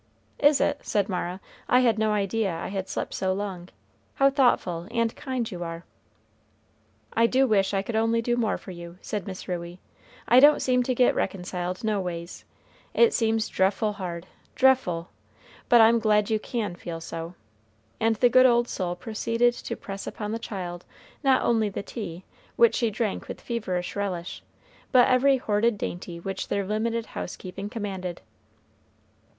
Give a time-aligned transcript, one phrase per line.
[0.39, 1.39] "Is it?" said Mara.
[1.69, 3.69] "I had no idea I had slept so long
[4.15, 5.85] how thoughtful and kind you are!"
[7.13, 9.79] "I do wish I could only do more for you," said Miss Ruey.
[10.27, 12.45] "I don't seem to get reconciled no ways;
[12.95, 14.25] it seems dreffle hard
[14.55, 15.09] dreffle;
[15.69, 17.35] but I'm glad you can feel so;"
[17.99, 20.83] and the good old soul proceeded to press upon the child
[21.23, 22.23] not only the tea,
[22.55, 24.41] which she drank with feverish relish,
[24.91, 28.19] but every hoarded dainty which their limited housekeeping commanded.